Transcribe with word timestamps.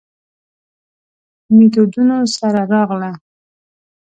میتودونو 1.55 2.13
سره 2.35 2.61
راغله. 2.73 3.11